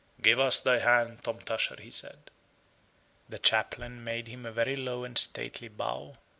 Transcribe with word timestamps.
"Give 0.19 0.39
us 0.39 0.59
thy 0.59 0.79
hand, 0.79 1.23
Tom 1.23 1.41
Tusher," 1.41 1.79
he 1.79 1.91
said. 1.91 2.31
The 3.29 3.37
chaplain 3.37 4.03
made 4.03 4.27
him 4.27 4.47
a 4.47 4.51
very 4.51 4.75
low 4.75 5.03
and 5.03 5.15
stately 5.15 5.67
bow. 5.67 6.17